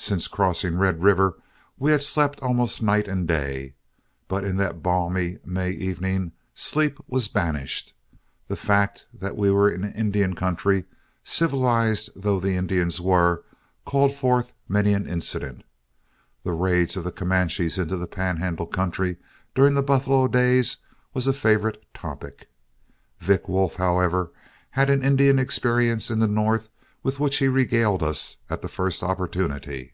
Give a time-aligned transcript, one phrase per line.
[0.00, 1.34] Since crossing Red River,
[1.76, 3.74] we had slept almost night and day,
[4.28, 7.92] but in that balmy May evening sleep was banished.
[8.46, 10.84] The fact that we were in the Indian country,
[11.24, 13.42] civilized though the Indians were,
[13.84, 15.64] called forth many an incident.
[16.44, 19.16] The raids of the Comanches into the Panhandle country
[19.52, 20.76] during the buffalo days
[21.12, 22.48] was a favorite topic.
[23.18, 24.30] Vick Wolf, however,
[24.70, 26.68] had had an Indian experience in the North
[27.02, 29.92] with which he regaled us at the first opportunity.